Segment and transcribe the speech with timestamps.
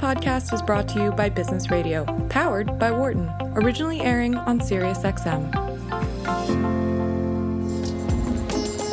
[0.00, 5.52] podcast is brought to you by Business Radio, powered by Wharton, originally airing on SiriusXM.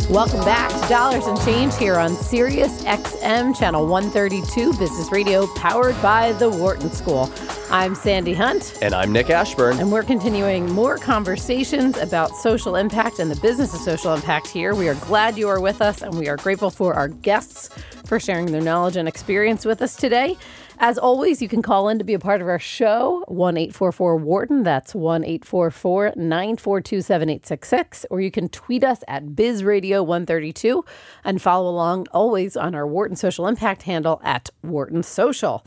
[0.09, 6.33] Welcome back to Dollars and Change here on SiriusXM Channel 132 Business Radio, powered by
[6.33, 7.31] the Wharton School.
[7.69, 8.77] I'm Sandi Hunt.
[8.81, 9.79] And I'm Nick Ashburn.
[9.79, 14.75] And we're continuing more conversations about social impact and the business of social impact here.
[14.75, 17.69] We are glad you are with us, and we are grateful for our guests
[18.05, 20.35] for sharing their knowledge and experience with us today.
[20.79, 24.15] As always, you can call in to be a part of our show, 1 844
[24.17, 24.61] Wharton.
[24.61, 28.05] That's 1 844 942 7866.
[28.11, 30.83] Or you can tweet us at BizRadio132
[31.23, 35.65] and follow along always on our Wharton Social Impact handle at Wharton Social.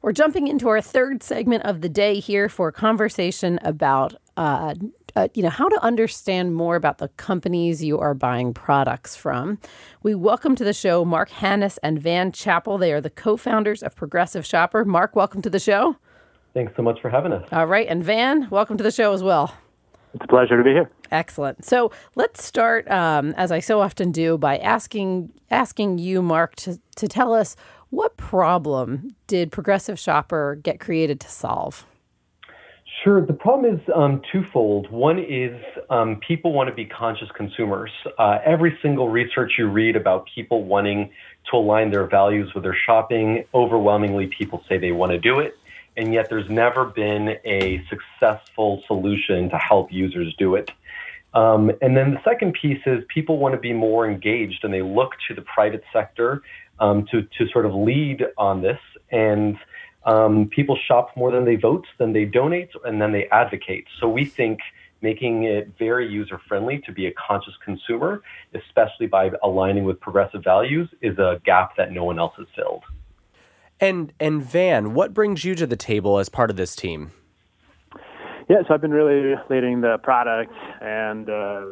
[0.00, 4.74] We're jumping into our third segment of the day here for a conversation about, uh,
[5.16, 9.58] uh, you know, how to understand more about the companies you are buying products from.
[10.02, 12.78] We welcome to the show Mark Hanis and Van Chappell.
[12.78, 14.84] They are the co-founders of Progressive Shopper.
[14.84, 15.96] Mark, welcome to the show.
[16.54, 17.48] Thanks so much for having us.
[17.52, 19.54] All right, and Van, welcome to the show as well.
[20.14, 20.90] It's a pleasure to be here.
[21.10, 21.64] Excellent.
[21.64, 26.78] So let's start, um, as I so often do, by asking asking you, Mark, to,
[26.96, 27.56] to tell us
[27.90, 31.86] what problem did Progressive Shopper get created to solve?
[33.02, 33.24] Sure.
[33.24, 34.88] The problem is um, twofold.
[34.90, 37.90] One is um, people want to be conscious consumers.
[38.16, 41.10] Uh, every single research you read about people wanting
[41.50, 45.56] to align their values with their shopping, overwhelmingly people say they want to do it.
[45.96, 50.70] And yet there's never been a successful solution to help users do it.
[51.34, 54.82] Um, and then the second piece is people want to be more engaged and they
[54.82, 56.42] look to the private sector
[56.78, 58.78] um, to, to sort of lead on this.
[59.10, 59.58] And
[60.04, 63.86] um, people shop more than they vote, then they donate, and then they advocate.
[64.00, 64.60] So we think
[65.00, 68.22] making it very user friendly to be a conscious consumer,
[68.54, 72.84] especially by aligning with progressive values, is a gap that no one else has filled.
[73.80, 77.10] And and Van, what brings you to the table as part of this team?
[78.48, 81.64] Yeah, so I've been really leading the product and uh,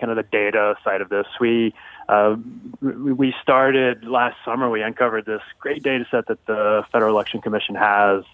[0.00, 1.26] kind of the data side of this.
[1.40, 1.74] We
[2.10, 2.36] uh,
[2.80, 4.68] we started last summer.
[4.68, 8.24] We uncovered this great data set that the Federal Election Commission has.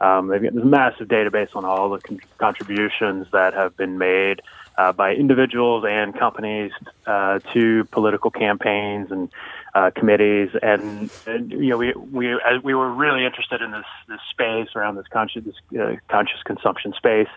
[0.00, 4.40] Um, they've got this massive database on all the con- contributions that have been made
[4.78, 6.72] uh, by individuals and companies
[7.06, 9.28] uh, to political campaigns and
[9.76, 13.84] uh, committees, and, and, you know we we uh, we were really interested in this
[14.08, 17.28] this space around this conscious this, uh, conscious consumption space,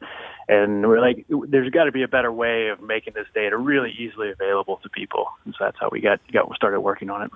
[0.47, 3.91] and we're like, there's got to be a better way of making this data really
[3.91, 7.31] easily available to people, and so that's how we got got started working on it.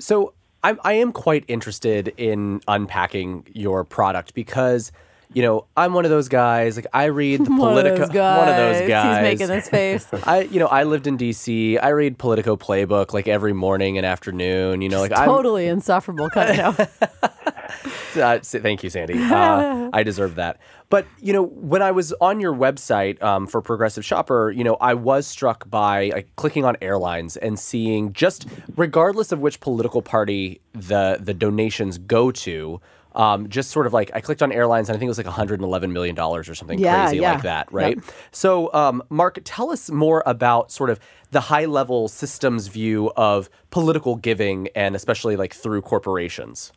[0.00, 0.32] So
[0.64, 4.90] I'm I am quite interested in unpacking your product because
[5.32, 6.76] you know, I'm one of those guys.
[6.76, 8.00] Like I read the Politico.
[8.00, 9.16] One of those guys.
[9.16, 10.06] He's making this face.
[10.24, 11.78] I, you know, I lived in D.C.
[11.78, 14.82] I read Politico playbook like every morning and afternoon.
[14.82, 16.30] You know, like totally I'm, insufferable.
[16.30, 16.80] Cut it out.
[18.16, 19.14] uh, thank you, Sandi.
[19.18, 20.58] Uh, I deserve that.
[20.88, 24.76] But you know, when I was on your website um, for Progressive Shopper, you know,
[24.80, 30.02] I was struck by like, clicking on airlines and seeing just regardless of which political
[30.02, 32.80] party the the donations go to
[33.14, 35.26] um, just sort of like I clicked on airlines and I think it was like
[35.26, 37.32] 111 million dollars or something yeah, crazy yeah.
[37.32, 37.96] like that, right?
[37.96, 38.04] Yep.
[38.32, 41.00] So, um, Mark, tell us more about sort of
[41.30, 46.72] the high level systems view of political giving and especially like through corporations.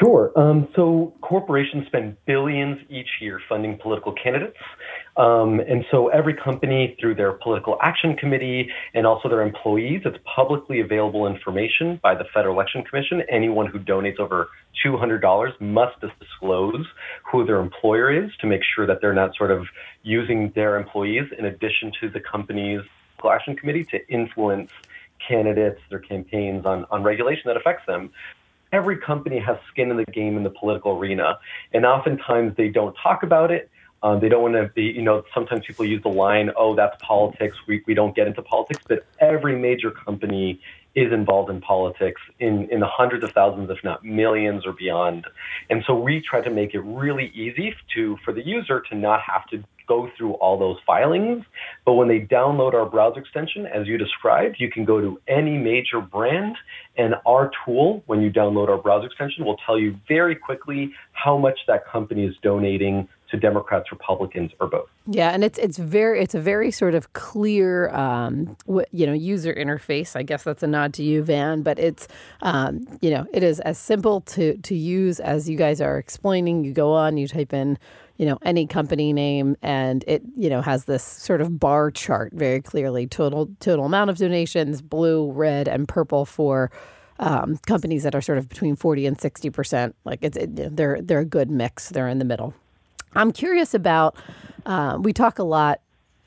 [0.00, 0.32] Sure.
[0.34, 4.56] Um, so corporations spend billions each year funding political candidates.
[5.18, 10.16] Um, and so every company, through their political action committee and also their employees, it's
[10.24, 13.22] publicly available information by the Federal Election Commission.
[13.30, 14.48] Anyone who donates over
[14.84, 16.86] $200 must disclose
[17.30, 19.66] who their employer is to make sure that they're not sort of
[20.02, 22.80] using their employees in addition to the company's
[23.18, 24.70] political action committee to influence
[25.28, 28.10] candidates, their campaigns on, on regulation that affects them
[28.74, 31.38] every company has skin in the game in the political arena,
[31.72, 33.70] and oftentimes they don't talk about it.
[34.02, 36.96] Um, they don't want to be, you know, sometimes people use the line, oh, that's
[37.02, 37.56] politics.
[37.66, 38.82] We, we don't get into politics.
[38.86, 40.60] But every major company
[40.94, 45.26] is involved in politics in, in the hundreds of thousands, if not millions or beyond.
[45.70, 49.20] And so we try to make it really easy to for the user to not
[49.22, 51.44] have to go through all those filings.
[51.84, 55.58] But when they download our browser extension, as you described, you can go to any
[55.58, 56.56] major brand,
[56.96, 61.36] and our tool, when you download our browser extension, will tell you very quickly how
[61.36, 64.88] much that company is donating to Democrats, Republicans, or both.
[65.06, 68.56] Yeah, and it's it's very it's a very sort of clear, um,
[68.90, 70.16] you know, user interface.
[70.16, 71.62] I guess that's a nod to you, Van.
[71.62, 72.06] But it's
[72.42, 76.64] um, you know it is as simple to to use as you guys are explaining.
[76.64, 77.78] You go on, you type in
[78.16, 82.32] you know any company name and it you know has this sort of bar chart
[82.32, 86.70] very clearly total total amount of donations blue red and purple for
[87.18, 89.96] um, companies that are sort of between 40 and 60 percent.
[90.04, 91.90] Like it's it, they're they're a good mix.
[91.90, 92.54] They're in the middle.
[93.14, 94.16] I'm curious about.
[94.66, 95.80] Uh, we talk a lot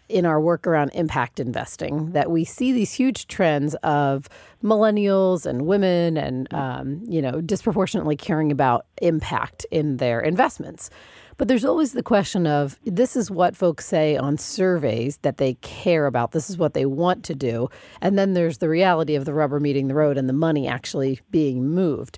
[0.10, 4.30] in our work around impact investing that we see these huge trends of
[4.64, 10.90] millennials and women and um, you know disproportionately caring about impact in their investments
[11.38, 15.54] but there's always the question of this is what folks say on surveys that they
[15.56, 16.32] care about.
[16.32, 17.70] This is what they want to do.
[18.02, 21.22] And then there's the reality of the rubber meeting the road and the money actually
[21.30, 22.18] being moved.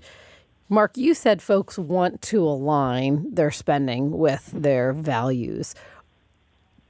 [0.70, 5.74] Mark, you said folks want to align their spending with their values.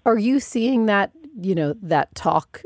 [0.07, 1.11] Are you seeing that,
[1.41, 2.63] you know, that talk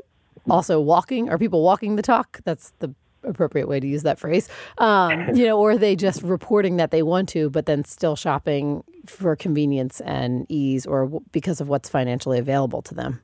[0.51, 1.29] also walking?
[1.31, 2.41] Are people walking the talk?
[2.45, 4.49] That's the appropriate way to use that phrase.
[4.79, 8.17] Um, you know, or are they just reporting that they want to, but then still
[8.17, 13.21] shopping for convenience and ease, or because of what's financially available to them?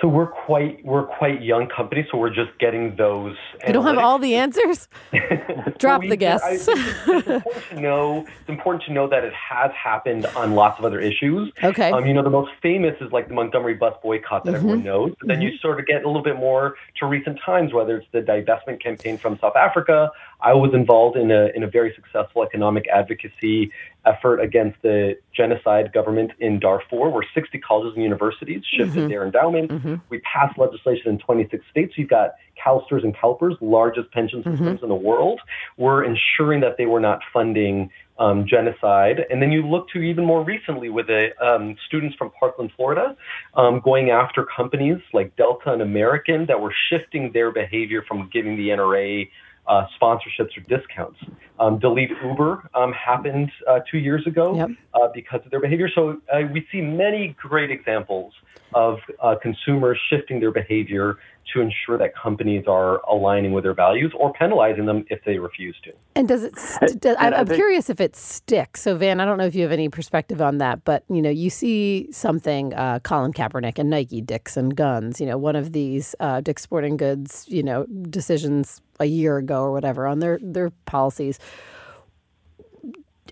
[0.00, 3.36] So we're quite we're quite young company, so we're just getting those.
[3.66, 4.88] You don't have all the answers.
[5.78, 6.44] Drop we- the guests.
[6.44, 8.26] I- it's, it's important to know.
[8.40, 11.52] It's important to know that it has happened on lots of other issues.
[11.62, 11.92] Okay.
[11.92, 14.56] Um, you know, the most famous is like the Montgomery bus boycott that Mm-hmm.
[14.56, 15.14] everyone knows.
[15.20, 18.06] But then you sort of get a little bit more to recent times, whether it's
[18.12, 20.10] the divestment campaign from South Africa.
[20.40, 23.70] I was involved in a in a very successful economic advocacy
[24.06, 29.08] effort against the genocide government in Darfur, where 60 colleges and universities shifted Mm-hmm.
[29.08, 29.74] their endowments.
[30.10, 31.94] We passed legislation in 26 states.
[31.96, 32.34] You've got
[32.64, 34.50] CalSTRS and CalPERS, largest pension Mm-hmm.
[34.56, 35.40] systems in the world.
[35.76, 39.26] We're ensuring that they were not funding um, genocide.
[39.30, 43.16] And then you look to even more recently with the um, students from Parkland, Florida,
[43.54, 48.56] um, going after companies like Delta and American that were shifting their behavior from giving
[48.56, 49.28] the NRA
[49.66, 51.18] uh, sponsorships or discounts.
[51.60, 54.70] Um, delete Uber um, happened uh, two years ago Yep.
[54.94, 55.88] uh, because of their behavior.
[55.94, 58.32] So uh, we see many great examples
[58.74, 61.16] of uh, consumers shifting their behavior
[61.52, 65.76] to ensure that companies are aligning with their values or penalizing them if they refuse
[65.84, 65.92] to.
[66.16, 66.58] And does it?
[66.58, 68.80] St- does, I'm, I I'm think- curious if it sticks.
[68.80, 71.30] So, Van, I don't know if you have any perspective on that, but you know,
[71.30, 75.20] you see something, uh, Colin Kaepernick and Nike, Dicks and Guns.
[75.20, 79.60] You know, one of these uh, Dick's Sporting Goods, you know, decisions a year ago
[79.60, 81.38] or whatever on their their policies.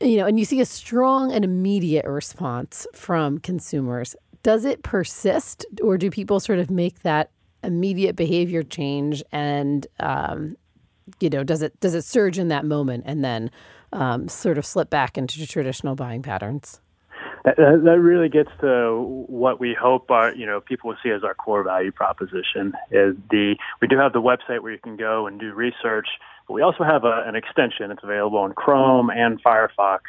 [0.02, 4.16] You know, and you see a strong and immediate response from consumers.
[4.42, 7.30] Does it persist, or do people sort of make that
[7.64, 10.56] immediate behavior change and um,
[11.20, 13.50] you know does it does it surge in that moment and then
[13.92, 16.80] um, sort of slip back into traditional buying patterns
[17.44, 21.24] That, that really gets to what we hope our you know people will see as
[21.24, 25.26] our core value proposition is the we do have the website where you can go
[25.26, 26.06] and do research,
[26.46, 27.90] but we also have a, an extension.
[27.90, 30.00] It's available on Chrome and Firefox,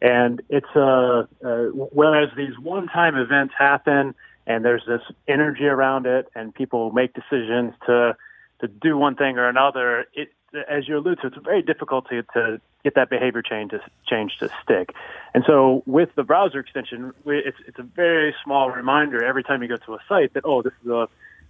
[0.00, 4.14] and it's a uh, uh, whereas these one-time events happen
[4.46, 8.16] and there's this energy around it, and people make decisions to
[8.60, 10.06] to do one thing or another.
[10.14, 10.32] It
[10.68, 14.36] as you allude to, it's very difficult to, to get that behavior change to change
[14.38, 14.94] to stick.
[15.34, 19.62] And so with the browser extension, we, it's it's a very small reminder every time
[19.62, 21.08] you go to a site that oh, this is a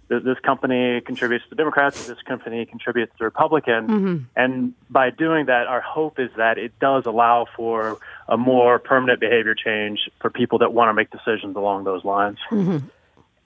[0.09, 3.89] this company contributes to Democrats, this company contributes to Republicans,
[4.35, 7.97] and by doing that, our hope is that it does allow for
[8.27, 12.37] a more permanent behavior change for people that want to make decisions along those lines.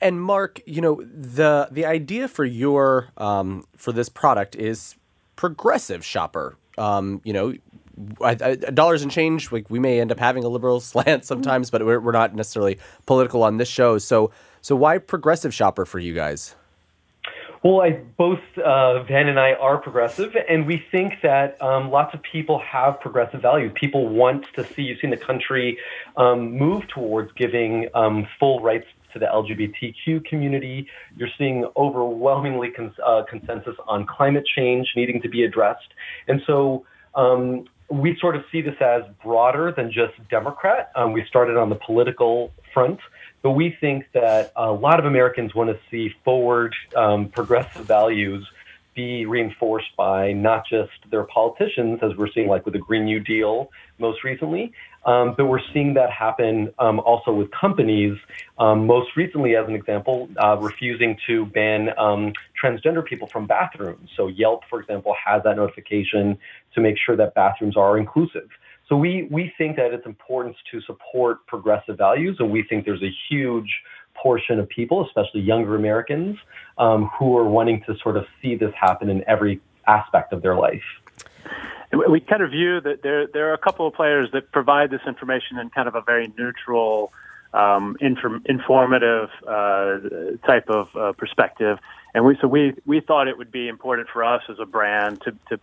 [0.01, 4.95] And Mark, you know the the idea for your um, for this product is
[5.37, 6.57] progressive shopper.
[6.77, 7.53] Um, you know,
[8.21, 9.51] I, I, dollars and change.
[9.51, 12.77] Like we may end up having a liberal slant sometimes, but we're, we're not necessarily
[13.05, 13.97] political on this show.
[13.97, 14.31] So
[14.61, 16.55] so why progressive shopper for you guys?
[17.63, 22.13] Well, I, both uh, Van and I are progressive, and we think that um, lots
[22.13, 23.71] of people have progressive values.
[23.75, 25.77] People want to see, you've seen the country
[26.17, 30.87] um, move towards giving um, full rights to the LGBTQ community.
[31.15, 35.87] You're seeing overwhelmingly cons- uh, consensus on climate change needing to be addressed.
[36.27, 36.85] And so
[37.15, 40.91] um, we sort of see this as broader than just Democrat.
[40.95, 42.99] Um, we started on the political front.
[43.43, 48.45] But we think that a lot of Americans want to see forward um, progressive values
[48.95, 53.19] be reinforced by not just their politicians, as we're seeing like with the Green New
[53.19, 54.73] Deal most recently,
[55.07, 58.17] um, but we're seeing that happen um, also with companies.
[58.59, 64.09] Um, most recently, as an example, uh, refusing to ban um, transgender people from bathrooms.
[64.17, 66.37] So Yelp, for example, has that notification
[66.75, 68.49] to make sure that bathrooms are inclusive.
[68.89, 73.03] So we, we think that it's important to support progressive values, and we think there's
[73.03, 73.69] a huge
[74.13, 76.37] portion of people, especially younger Americans,
[76.77, 80.55] um, who are wanting to sort of see this happen in every aspect of their
[80.55, 80.83] life.
[81.91, 85.01] We kind of view that there there are a couple of players that provide this
[85.07, 87.13] information in kind of a very neutral,
[87.53, 89.99] um, inform, informative uh,
[90.45, 91.79] type of uh, perspective,
[92.13, 95.21] and we so we we thought it would be important for us as a brand
[95.21, 95.59] to to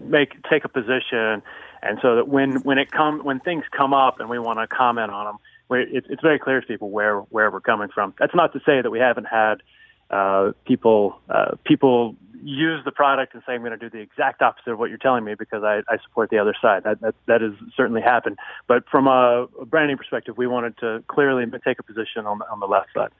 [0.00, 1.40] make take a position,
[1.82, 4.66] and so that when when it come when things come up and we want to
[4.66, 5.36] comment on them,
[5.70, 8.12] it's, it's very clear to people where where we're coming from.
[8.18, 9.62] That's not to say that we haven't had
[10.10, 14.42] uh, people uh, people use the product and say I'm going to do the exact
[14.42, 16.84] opposite of what you're telling me because I, I support the other side.
[16.84, 18.38] That, that that has certainly happened.
[18.66, 22.48] But from a, a branding perspective, we wanted to clearly take a position on the,
[22.50, 23.10] on the left side.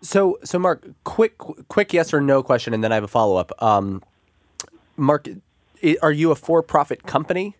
[0.00, 3.36] So so Mark, quick quick yes or no question, and then I have a follow
[3.36, 3.52] up.
[3.62, 4.02] Um,
[4.96, 5.28] Mark,
[6.02, 7.56] are you a for profit company?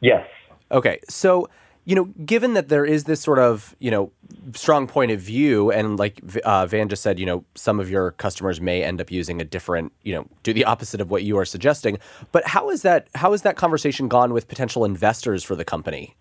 [0.00, 0.26] Yes.
[0.70, 1.48] Okay, so
[1.88, 4.12] you know, given that there is this sort of, you know,
[4.52, 8.10] strong point of view, and like uh, Van just said, you know, some of your
[8.10, 11.38] customers may end up using a different, you know, do the opposite of what you
[11.38, 11.98] are suggesting.
[12.30, 13.08] But how is that?
[13.14, 16.14] How has that conversation gone with potential investors for the company?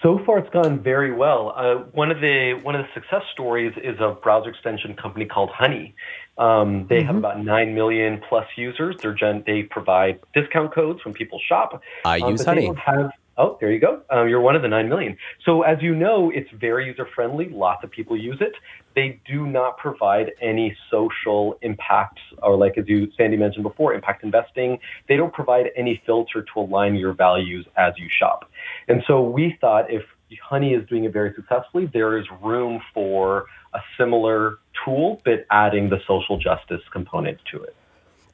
[0.00, 1.54] So far, it's gone very well.
[1.56, 5.50] Uh, one of the one of the success stories is a browser extension company called
[5.50, 5.92] Honey.
[6.38, 7.06] Um, they mm-hmm.
[7.08, 8.94] have about nine million plus users.
[9.02, 11.82] They're gen- they provide discount codes when people shop.
[12.04, 12.72] I um, use Honey.
[12.86, 14.02] have Oh, there you go.
[14.10, 15.16] Um, you're one of the 9 million.
[15.44, 17.48] So, as you know, it's very user friendly.
[17.48, 18.52] Lots of people use it.
[18.94, 24.22] They do not provide any social impacts, or like as you, Sandi mentioned before, impact
[24.22, 24.78] investing.
[25.08, 28.50] They don't provide any filter to align your values as you shop.
[28.88, 30.02] And so, we thought if
[30.42, 35.88] Honey is doing it very successfully, there is room for a similar tool, but adding
[35.88, 37.74] the social justice component to it.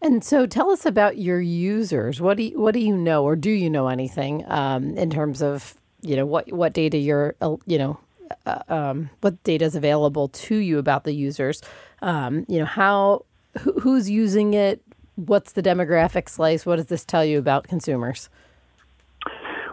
[0.01, 2.21] And so, tell us about your users.
[2.21, 5.43] What do you, what do you know, or do you know anything um, in terms
[5.43, 7.99] of you know what what data you're uh, you know
[8.47, 11.63] uh, um, what data is available to you about the users?
[12.01, 13.25] Um, you know how
[13.59, 14.81] who, who's using it?
[15.17, 16.65] What's the demographic slice?
[16.65, 18.29] What does this tell you about consumers?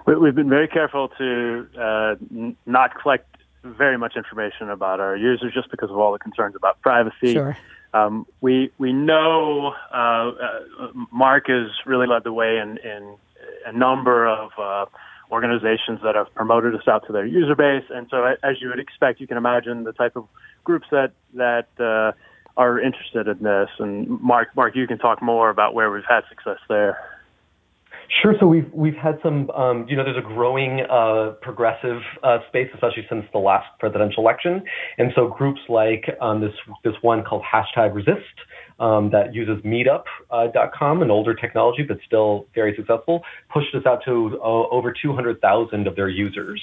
[0.07, 2.15] We've been very careful to uh,
[2.65, 3.27] not collect
[3.63, 7.33] very much information about our users just because of all the concerns about privacy.
[7.33, 7.57] Sure.
[7.95, 13.15] Um, we we know uh, uh, Mark has really led the way in, in
[13.65, 14.85] a number of uh,
[15.31, 18.79] organizations that have promoted us out to their user base, and so as you would
[18.79, 20.27] expect, you can imagine the type of
[20.65, 22.11] groups that that uh,
[22.57, 23.69] are interested in this.
[23.79, 26.97] And Mark, Mark, you can talk more about where we've had success there.
[28.21, 28.35] Sure.
[28.39, 32.69] So we've we've had some, um, you know, there's a growing uh, progressive uh, space,
[32.73, 34.63] especially since the last presidential election,
[34.97, 38.21] and so groups like um, this this one called hashtag Resist
[38.79, 43.21] um, that uses Meetup.com, uh, an older technology but still very successful,
[43.51, 46.61] pushed us out to uh, over 200,000 of their users.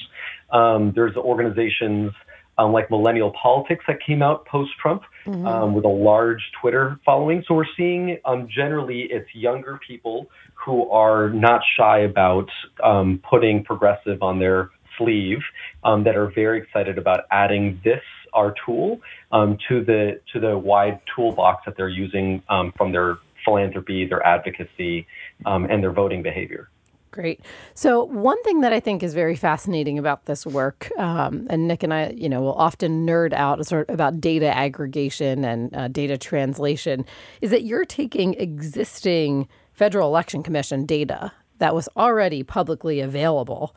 [0.52, 2.12] Um, there's organizations.
[2.59, 5.47] Um, like Millennial Politics that came out post Trump mm-hmm.
[5.47, 7.42] um, with a large Twitter following.
[7.49, 12.50] So we're seeing um, generally it's younger people who are not shy about
[12.85, 15.40] um, putting progressive on their sleeve
[15.82, 20.56] um, that are very excited about adding this our tool um, to the to the
[20.56, 25.06] wide toolbox that they're using um, from their philanthropy, their advocacy,
[25.44, 26.68] um, and their voting behavior.
[27.12, 27.40] Great.
[27.75, 31.83] So one thing that I think is very fascinating about this work, um, and Nick
[31.83, 35.88] and I, you know, will often nerd out sort of about data aggregation and uh,
[35.88, 37.04] data translation,
[37.42, 43.76] is that you're taking existing Federal Election Commission data that was already publicly available,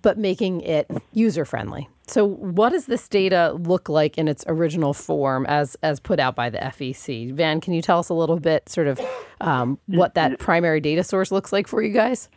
[0.00, 1.86] but making it user friendly.
[2.06, 6.34] So, what does this data look like in its original form as as put out
[6.34, 7.34] by the FEC?
[7.34, 8.98] Van, can you tell us a little bit, sort of,
[9.42, 12.30] um, what that primary data source looks like for you guys?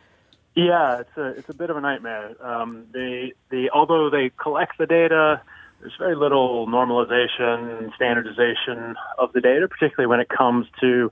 [0.54, 2.34] Yeah, it's a it's a bit of a nightmare.
[2.40, 5.42] Um, they the although they collect the data,
[5.80, 11.10] there's very little normalization and standardization of the data, particularly when it comes to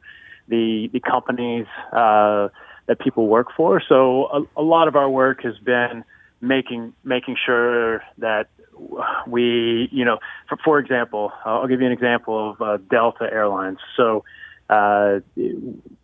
[0.48, 2.48] the the companies uh,
[2.86, 3.82] that people work for.
[3.88, 6.04] So a, a lot of our work has been
[6.40, 8.48] making making sure that
[9.26, 10.18] we, you know,
[10.48, 13.78] for, for example, I'll give you an example of uh, Delta Airlines.
[13.96, 14.24] So
[14.70, 15.20] uh,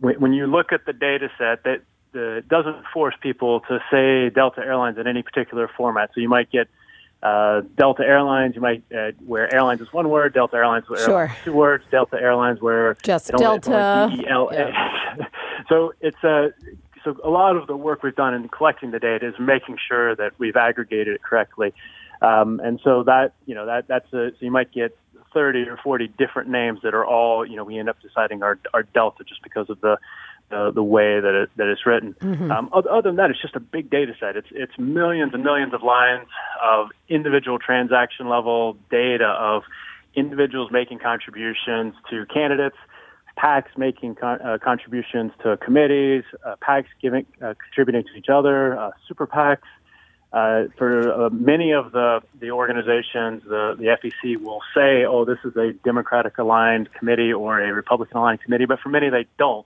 [0.01, 4.61] when you look at the data set, that the, doesn't force people to say Delta
[4.61, 6.11] Airlines in any particular format.
[6.15, 6.69] So you might get
[7.23, 11.37] uh, Delta Airlines, you might uh, where airlines is one word, Delta Airlines where sure.
[11.45, 14.09] two words, Delta Airlines where just Delta.
[14.17, 15.27] Yeah.
[15.69, 16.49] so it's a uh,
[17.05, 20.15] so a lot of the work we've done in collecting the data is making sure
[20.17, 21.73] that we've aggregated it correctly,
[22.23, 24.97] um, and so that you know that that's a, so you might get
[25.35, 28.59] 30 or 40 different names that are all you know we end up deciding are
[28.73, 29.99] are Delta just because of the
[30.51, 32.15] uh, the way that it that it's written.
[32.21, 32.51] Mm-hmm.
[32.51, 34.37] Um, other than that, it's just a big data set.
[34.37, 36.29] It's it's millions and millions of lines
[36.63, 39.63] of individual transaction level data of
[40.15, 42.77] individuals making contributions to candidates,
[43.37, 48.79] PACs making con- uh, contributions to committees, uh, PACs giving uh, contributing to each other,
[48.79, 49.59] uh, super PACs.
[50.31, 55.39] Uh, for uh, many of the, the organizations, the, the FEC will say, oh, this
[55.43, 59.65] is a Democratic aligned committee or a Republican aligned committee, but for many they don't.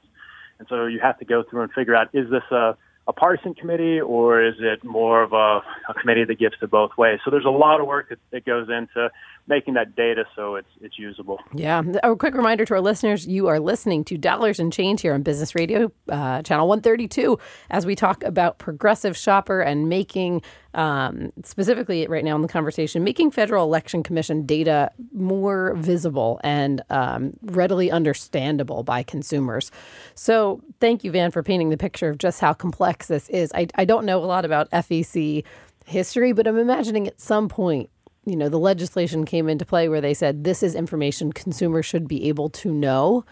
[0.62, 2.76] And so you have to go through and figure out is this a
[3.08, 6.92] a partisan committee or is it more of a, a committee that gives to both
[6.96, 7.18] ways?
[7.24, 9.10] So there's a lot of work that, that goes into
[9.48, 11.38] making that data so it's it's usable.
[11.54, 11.82] Yeah.
[12.02, 15.22] A quick reminder to our listeners: you are listening to Dollars and Change here on
[15.22, 17.38] Business Radio, uh, channel 132,
[17.70, 20.42] as we talk about progressive shopper and making.
[20.74, 26.80] Um, specifically, right now in the conversation, making Federal Election Commission data more visible and
[26.88, 29.70] um, readily understandable by consumers.
[30.14, 33.50] So, thank you, Van, for painting the picture of just how complex this is.
[33.54, 35.44] I, I don't know a lot about FEC
[35.84, 37.90] history, but I'm imagining at some point
[38.24, 42.06] you know, the legislation came into play where they said this is information consumers should
[42.06, 43.24] be able to know.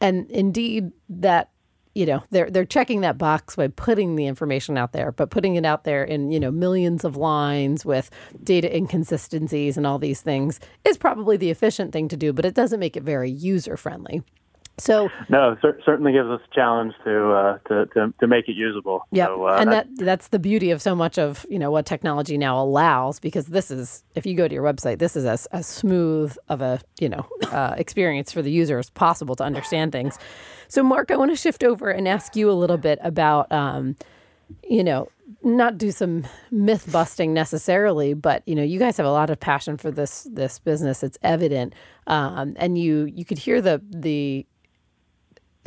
[0.00, 1.50] And indeed, that
[1.94, 5.56] you know they're they're checking that box by putting the information out there, but putting
[5.56, 8.10] it out there in you know millions of lines with
[8.42, 12.54] data inconsistencies and all these things is probably the efficient thing to do, but it
[12.54, 14.22] doesn't make it very user friendly.
[14.76, 18.56] So no, cer- certainly gives us a challenge to, uh, to, to to make it
[18.56, 19.06] usable.
[19.12, 21.86] Yeah, so, uh, and that that's the beauty of so much of you know what
[21.86, 25.46] technology now allows because this is if you go to your website, this is as,
[25.46, 29.92] as smooth of a you know uh, experience for the user as possible to understand
[29.92, 30.18] things.
[30.66, 33.50] So, Mark, I want to shift over and ask you a little bit about.
[33.52, 33.96] Um,
[34.68, 35.08] you know,
[35.42, 39.40] not do some myth busting necessarily, but you know, you guys have a lot of
[39.40, 41.02] passion for this this business.
[41.02, 41.74] It's evident,
[42.06, 44.46] um, and you you could hear the the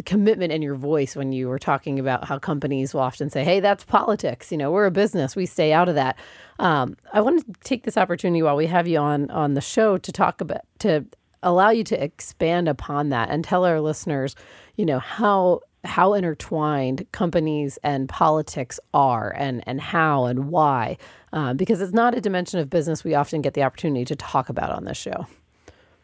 [0.05, 3.59] commitment in your voice when you were talking about how companies will often say, "Hey,
[3.59, 6.17] that's politics." You know, we're a business; we stay out of that.
[6.59, 9.97] Um, I want to take this opportunity while we have you on on the show
[9.97, 11.05] to talk about to
[11.43, 14.35] allow you to expand upon that and tell our listeners,
[14.75, 20.97] you know, how how intertwined companies and politics are, and and how and why,
[21.33, 24.49] um, because it's not a dimension of business we often get the opportunity to talk
[24.49, 25.27] about on this show.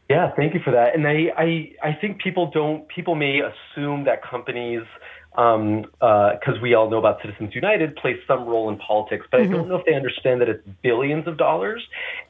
[0.10, 0.95] Yeah, thank you for that.
[0.95, 4.83] And I, I, I think people don't, people may assume that companies,
[5.31, 9.39] because um, uh, we all know about Citizens United, play some role in politics, but
[9.39, 9.53] mm-hmm.
[9.53, 11.81] I don't know if they understand that it's billions of dollars.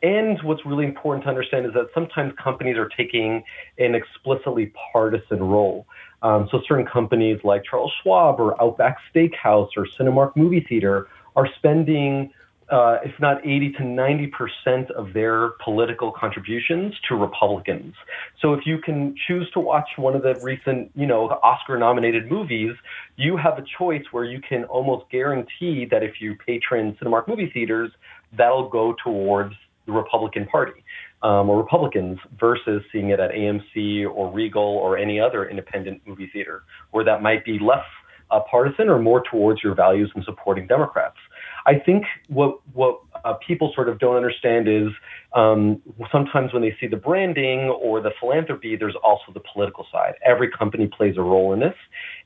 [0.01, 3.43] And what's really important to understand is that sometimes companies are taking
[3.79, 5.85] an explicitly partisan role.
[6.21, 11.49] Um, so certain companies like Charles Schwab or Outback Steakhouse or Cinemark Movie Theater are
[11.57, 12.31] spending
[12.69, 17.93] uh, if not 80 to 90 percent of their political contributions to Republicans.
[18.41, 22.75] So if you can choose to watch one of the recent, you know, Oscar-nominated movies,
[23.15, 27.49] you have a choice where you can almost guarantee that if you patron Cinemark movie
[27.53, 27.91] theaters,
[28.37, 29.53] that'll go towards
[29.85, 30.83] the Republican Party
[31.23, 36.29] um, or Republicans versus seeing it at AMC or Regal or any other independent movie
[36.31, 37.85] theater, where that might be less
[38.31, 41.17] uh, partisan or more towards your values and supporting Democrats.
[41.65, 44.89] I think what what uh, people sort of don't understand is
[45.33, 50.13] um, sometimes when they see the branding or the philanthropy, there's also the political side.
[50.25, 51.75] Every company plays a role in this,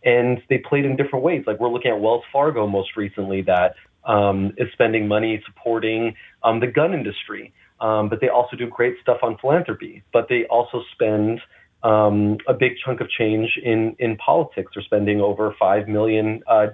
[0.04, 1.44] and they played in different ways.
[1.46, 6.60] Like we're looking at Wells Fargo most recently that um, is spending money supporting um,
[6.60, 10.04] the gun industry, um, but they also do great stuff on philanthropy.
[10.12, 11.40] But they also spend
[11.84, 14.72] um, a big chunk of change in, in politics.
[14.74, 16.44] They're spending over $5 million.
[16.48, 16.68] Uh,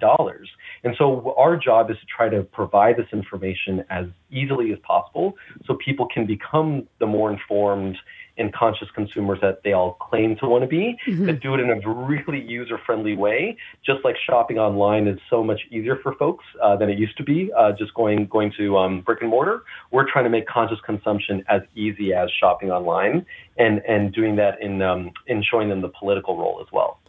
[0.83, 5.33] and so our job is to try to provide this information as easily as possible
[5.65, 7.97] so people can become the more informed
[8.37, 11.25] and conscious consumers that they all claim to want to be, mm-hmm.
[11.25, 13.57] but do it in a really user friendly way.
[13.85, 17.23] Just like shopping online is so much easier for folks uh, than it used to
[17.23, 19.63] be, uh, just going going to um, brick and mortar.
[19.91, 23.25] We're trying to make conscious consumption as easy as shopping online,
[23.57, 26.99] and and doing that in um, in showing them the political role as well.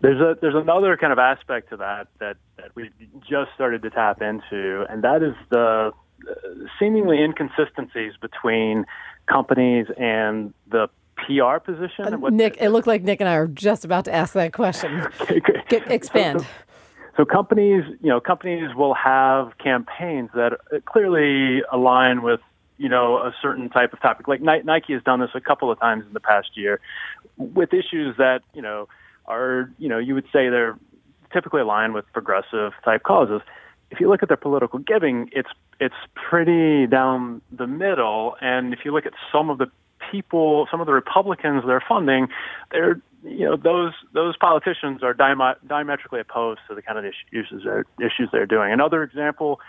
[0.00, 2.90] There's a there's another kind of aspect to that that, that we
[3.28, 5.92] just started to tap into, and that is the
[6.78, 8.86] seemingly inconsistencies between
[9.26, 12.06] companies and the PR position?
[12.06, 15.00] Uh, Nick, it looked like Nick and I are just about to ask that question.
[15.20, 16.40] okay, expand.
[16.40, 16.52] So, so,
[17.18, 22.40] so, companies, you know, companies will have campaigns that clearly align with,
[22.76, 24.28] you know, a certain type of topic.
[24.28, 26.80] Like Nike has done this a couple of times in the past year
[27.36, 28.88] with issues that, you know,
[29.26, 30.78] are, you know, you would say they're
[31.32, 33.42] typically aligned with progressive type causes
[33.90, 35.48] if you look at their political giving, it's
[35.80, 38.36] it's pretty down the middle.
[38.40, 39.70] And if you look at some of the
[40.10, 42.28] people, some of the Republicans they're funding,
[42.70, 47.84] they're you know those those politicians are diametrically opposed to the kind of issues they're,
[47.98, 48.72] issues they're doing.
[48.72, 49.60] Another example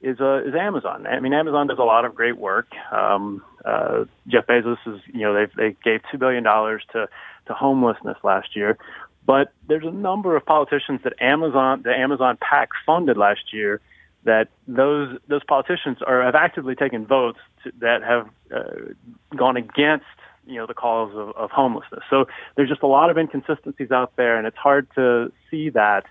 [0.00, 1.06] is uh, is Amazon.
[1.06, 2.68] I mean, Amazon does a lot of great work.
[2.92, 7.08] Um, uh, Jeff Bezos is you know they they gave two billion dollars to
[7.46, 8.78] to homelessness last year.
[9.26, 13.80] But there's a number of politicians that Amazon, the Amazon PAC funded last year,
[14.24, 18.92] that those those politicians are have actively taken votes to, that have uh,
[19.36, 20.06] gone against
[20.46, 22.02] you know the cause of, of homelessness.
[22.10, 26.04] So there's just a lot of inconsistencies out there, and it's hard to see that.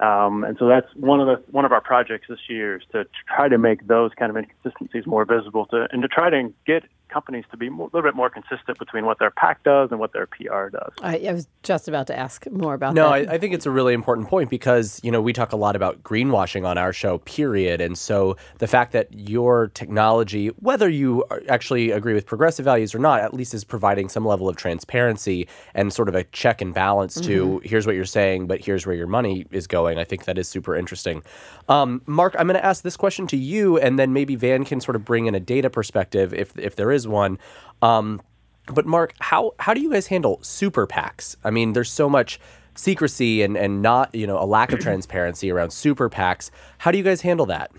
[0.00, 3.06] Um, and so that's one of the one of our projects this year is to
[3.28, 6.84] try to make those kind of inconsistencies more visible to and to try to get
[7.14, 10.12] companies to be a little bit more consistent between what their PAC does and what
[10.12, 10.92] their PR does.
[11.02, 13.30] I, I was just about to ask more about no, that.
[13.30, 15.76] I, I think it's a really important point because you know we talk a lot
[15.76, 17.80] about greenwashing on our show, period.
[17.80, 22.98] And so the fact that your technology, whether you actually agree with progressive values or
[22.98, 26.74] not, at least is providing some level of transparency and sort of a check and
[26.74, 27.68] balance to Mm-hmm.
[27.68, 29.98] here's what you're saying, but here's where your money is going.
[29.98, 31.22] I think that is super interesting.
[31.68, 34.80] Um, Mark, I'm going to ask this question to you, and then maybe Van can
[34.80, 37.38] sort of bring in a data perspective if if there is one.
[37.82, 38.20] Um,
[38.66, 41.36] but Mark, how how do you guys handle super PACs?
[41.44, 42.40] I mean, there's so much
[42.76, 46.50] secrecy and and not you know a lack of transparency around super PACs.
[46.78, 47.70] How do you guys handle that?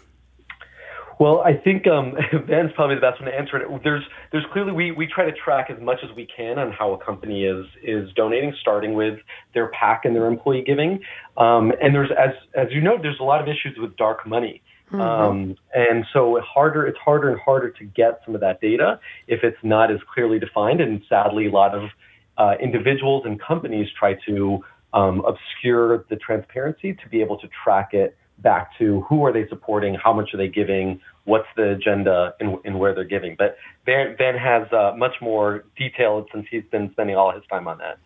[1.18, 2.14] Well, I think um,
[2.76, 3.84] probably the best one to answer it.
[3.84, 6.94] There's there's clearly we, we try to track as much as we can on how
[6.94, 9.20] a company is is donating, starting with
[9.54, 11.00] their PAC and their employee giving.
[11.38, 14.62] Um, and there's as as you know, there's a lot of issues with dark money.
[14.92, 19.44] Um, and so harder, it's harder and harder to get some of that data if
[19.44, 20.80] it's not as clearly defined.
[20.80, 21.90] And sadly, a lot of
[22.38, 27.94] uh, individuals and companies try to um, obscure the transparency to be able to track
[27.94, 32.34] it back to who are they supporting, how much are they giving, what's the agenda,
[32.40, 33.36] and, and where they're giving.
[33.38, 37.68] But Van, Van has uh, much more detail since he's been spending all his time
[37.68, 37.98] on that.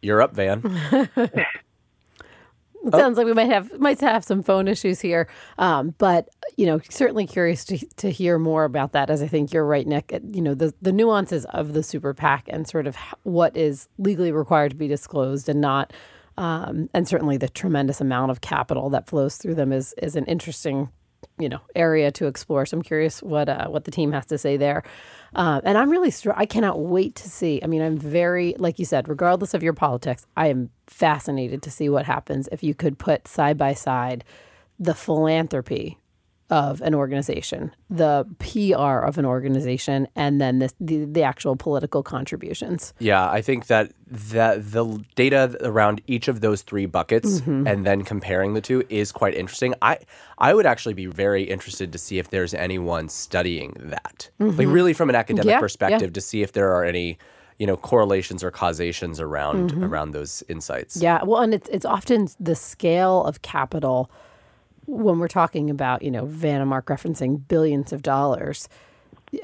[0.00, 0.62] You're up, Van.
[2.84, 6.66] It sounds like we might have might have some phone issues here, um, but you
[6.66, 9.10] know, certainly curious to to hear more about that.
[9.10, 10.18] As I think you're right, Nick.
[10.28, 14.32] You know, the the nuances of the super PAC and sort of what is legally
[14.32, 15.92] required to be disclosed and not,
[16.36, 20.24] um, and certainly the tremendous amount of capital that flows through them is is an
[20.26, 20.88] interesting
[21.38, 22.66] you know area to explore.
[22.66, 24.82] So I'm curious what uh, what the team has to say there.
[25.34, 27.60] Uh, and I'm really str- I cannot wait to see.
[27.62, 31.70] I mean, I'm very like you said, regardless of your politics, I am fascinated to
[31.70, 34.24] see what happens if you could put side by side
[34.78, 35.98] the philanthropy
[36.52, 42.02] of an organization, the PR of an organization, and then the the, the actual political
[42.02, 42.92] contributions.
[42.98, 43.92] Yeah, I think that
[44.34, 44.84] that the
[45.14, 47.66] data around each of those three buckets Mm-hmm.
[47.66, 49.72] and then comparing the two is quite interesting.
[49.80, 49.94] I
[50.48, 54.30] I would actually be very interested to see if there's anyone studying that.
[54.38, 55.48] Like really from an academic Mm-hmm.
[55.48, 55.60] Yeah, yeah.
[55.60, 57.16] perspective to see if there are any,
[57.58, 59.84] you know, correlations or causations around Mm-hmm.
[59.88, 60.92] around those insights.
[61.02, 64.10] Yeah, well, and it's it's often the scale of capital
[64.86, 68.68] when we're talking about you know Van and Mark referencing billions of dollars.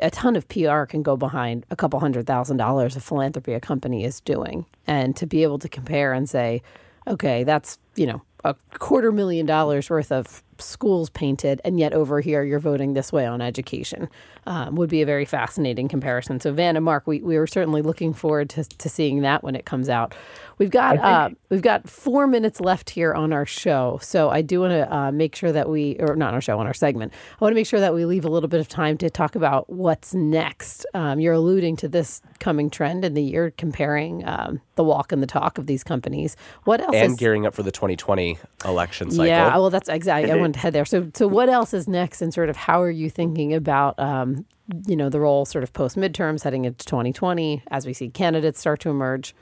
[0.00, 3.60] A ton of PR can go behind a couple hundred thousand dollars of philanthropy a
[3.60, 6.62] company is doing, and to be able to compare and say,
[7.06, 12.20] okay, that's you know a quarter million dollars worth of schools painted, and yet over
[12.20, 14.08] here you're voting this way on education,
[14.46, 16.40] um, would be a very fascinating comparison.
[16.40, 19.54] So Van and Mark, we, we are certainly looking forward to, to seeing that when
[19.54, 20.14] it comes out.
[20.58, 24.60] We've got uh, we've got four minutes left here on our show, so I do
[24.60, 27.12] want to uh, make sure that we, or not on our show, on our segment,
[27.40, 29.36] I want to make sure that we leave a little bit of time to talk
[29.36, 30.84] about what's next.
[30.94, 35.22] Um, you're alluding to this coming trend in the year, comparing um, the walk and
[35.22, 36.36] the talk of these companies.
[36.64, 36.94] What else?
[36.94, 39.26] And is, gearing up for the 2020 election cycle.
[39.26, 40.28] yeah, well, that's exactly.
[40.48, 40.86] Wanted to head there.
[40.86, 44.46] So, so what else is next, and sort of how are you thinking about, um,
[44.86, 48.58] you know, the role sort of post midterms heading into 2020 as we see candidates
[48.58, 49.34] start to emerge?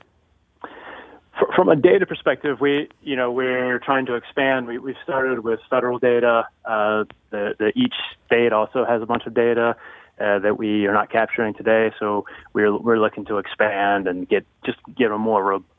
[1.54, 4.66] From a data perspective, we, you know, we're trying to expand.
[4.66, 6.48] We, we've started with federal data.
[6.64, 7.94] Uh, the, the, each
[8.26, 9.76] state also has a bunch of data
[10.18, 11.92] uh, that we are not capturing today.
[12.00, 15.70] So we're, we're looking to expand and get just get a more robust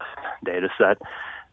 [0.46, 1.02] data set.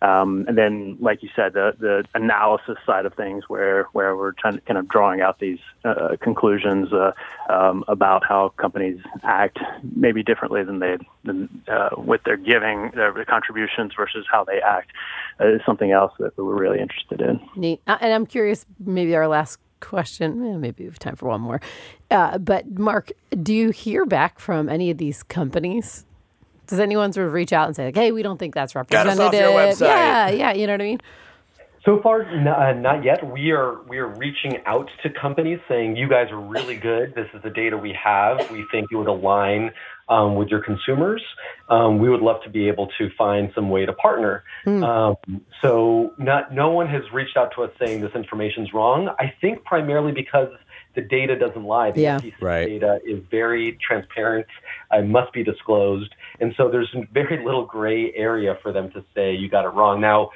[0.05, 4.33] Um, and then, like you said, the, the analysis side of things, where where we're
[4.33, 7.13] trying to kind of drawing out these uh, conclusions uh,
[7.49, 9.59] um, about how companies act,
[9.97, 14.91] maybe differently than they than uh, with their giving their contributions versus how they act,
[15.41, 17.41] uh, is something else that we're really interested in.
[17.57, 17.81] Neat.
[17.87, 21.61] Uh, and I'm curious, maybe our last question, maybe we have time for one more.
[22.11, 23.13] Uh, but Mark,
[23.43, 26.05] do you hear back from any of these companies?
[26.67, 28.79] Does anyone sort of reach out and say, like, hey, we don't think that's Get
[28.91, 29.19] representative?
[29.19, 29.81] us off your website.
[29.81, 31.01] Yeah, yeah, you know what I mean?
[31.85, 33.31] So far, n- uh, not yet.
[33.31, 37.15] We are we are reaching out to companies saying, "You guys are really good.
[37.15, 38.51] This is the data we have.
[38.51, 39.71] We think it would align
[40.09, 41.23] um, with your consumers.
[41.69, 45.17] Um, we would love to be able to find some way to partner." Um,
[45.61, 49.11] so, not no one has reached out to us saying this information's wrong.
[49.19, 50.49] I think primarily because
[50.95, 51.91] the data doesn't lie.
[51.91, 52.19] The Yeah.
[52.19, 52.67] FEC Right.
[52.67, 54.47] data is very transparent.
[54.93, 59.33] It must be disclosed, and so there's very little gray area for them to say
[59.33, 60.01] you got it wrong.
[60.01, 60.31] Now,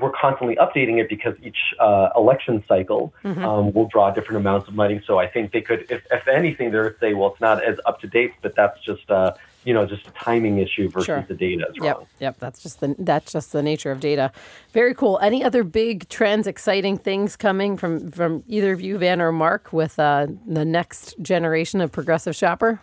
[0.00, 3.44] we're constantly updating it because each uh, election cycle mm-hmm.
[3.44, 5.00] um, will draw different amounts of money.
[5.06, 7.78] So I think they could, if, if anything, they would say, well, it's not as
[7.86, 9.32] up to date, but that's just uh,
[9.64, 11.24] you know just a timing issue versus sure.
[11.28, 12.06] the data is yep, wrong.
[12.20, 14.32] Yep, that's just the that's just the nature of data.
[14.72, 15.18] Very cool.
[15.22, 19.72] Any other big trends, exciting things coming from from either of you, Van or Mark,
[19.72, 22.80] with uh, the next generation of progressive shopper?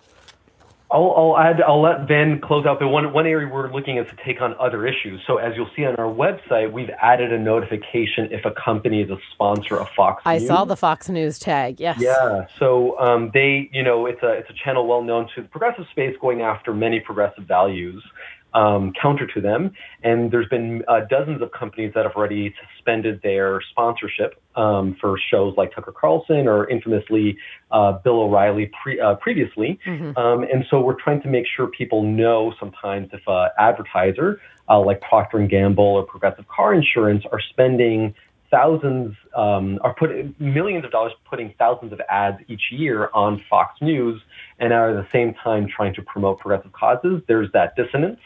[0.91, 1.61] I'll, I'll add.
[1.61, 2.79] I'll let Van close out.
[2.79, 5.21] But one one area we're looking at to take on other issues.
[5.27, 9.09] So as you'll see on our website, we've added a notification if a company is
[9.11, 10.25] a sponsor of Fox.
[10.25, 10.31] News.
[10.31, 10.47] I News.
[10.47, 11.79] saw the Fox News tag.
[11.79, 11.97] Yes.
[11.99, 12.47] Yeah.
[12.57, 15.85] So um, they, you know, it's a it's a channel well known to the progressive
[15.91, 18.03] space, going after many progressive values
[18.53, 19.71] um, counter to them.
[20.03, 25.17] And there's been uh, dozens of companies that have already suspended their sponsorship um, for
[25.31, 27.37] shows like Tucker Carlson or infamously
[27.71, 29.79] uh, Bill O'Reilly pre- uh, previously.
[29.85, 30.17] Mm-hmm.
[30.17, 34.79] Um, and so we're trying to make sure people know sometimes if an advertiser uh,
[34.79, 38.13] like Procter and Gamble or Progressive Car Insurance are spending
[38.51, 43.79] thousands um, are putting millions of dollars putting thousands of ads each year on Fox
[43.81, 44.21] News
[44.59, 47.21] and are at the same time trying to promote progressive causes.
[47.27, 48.19] There's that dissonance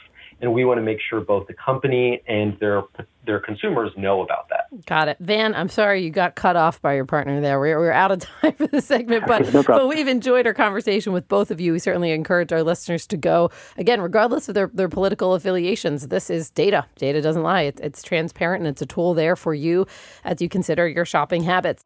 [0.43, 2.84] and we want to make sure both the company and their
[3.25, 4.86] their consumers know about that.
[4.86, 5.56] Got it, Van.
[5.56, 7.58] I'm sorry you got cut off by your partner there.
[7.58, 11.13] We're, we're out of time for the segment, but no but we've enjoyed our conversation
[11.13, 11.71] with both of you.
[11.71, 16.10] We certainly encourage our listeners to go again, regardless of their their political affiliations.
[16.10, 16.86] This is data.
[16.97, 17.62] Data doesn't lie.
[17.62, 19.88] It's, it's transparent and it's a tool there for you
[20.25, 21.86] as you consider your shopping habits.